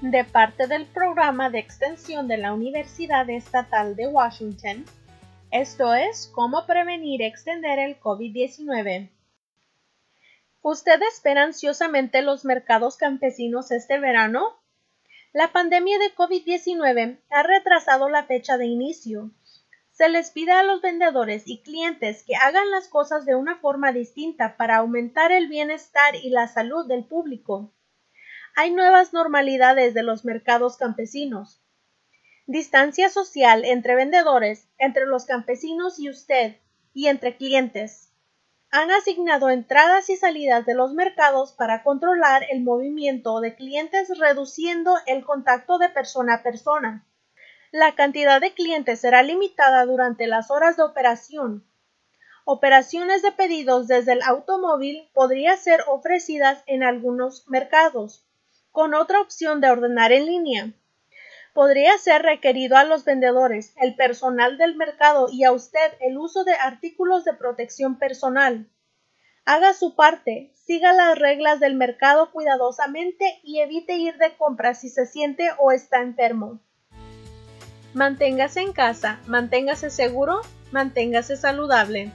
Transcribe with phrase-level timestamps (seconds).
[0.00, 4.86] de parte del programa de extensión de la Universidad Estatal de Washington.
[5.50, 9.10] Esto es cómo prevenir y extender el COVID-19.
[10.62, 14.56] ¿Usted espera ansiosamente los mercados campesinos este verano?
[15.34, 19.32] La pandemia de COVID-19 ha retrasado la fecha de inicio.
[19.90, 23.92] Se les pide a los vendedores y clientes que hagan las cosas de una forma
[23.92, 27.70] distinta para aumentar el bienestar y la salud del público
[28.60, 31.62] hay nuevas normalidades de los mercados campesinos.
[32.46, 36.56] Distancia social entre vendedores, entre los campesinos y usted,
[36.92, 38.12] y entre clientes.
[38.70, 44.94] Han asignado entradas y salidas de los mercados para controlar el movimiento de clientes reduciendo
[45.06, 47.06] el contacto de persona a persona.
[47.72, 51.66] La cantidad de clientes será limitada durante las horas de operación.
[52.44, 58.26] Operaciones de pedidos desde el automóvil podrían ser ofrecidas en algunos mercados
[58.72, 60.72] con otra opción de ordenar en línea.
[61.52, 66.44] Podría ser requerido a los vendedores, el personal del mercado y a usted el uso
[66.44, 68.68] de artículos de protección personal.
[69.44, 74.88] Haga su parte, siga las reglas del mercado cuidadosamente y evite ir de compras si
[74.88, 76.60] se siente o está enfermo.
[77.94, 82.12] Manténgase en casa, manténgase seguro, manténgase saludable.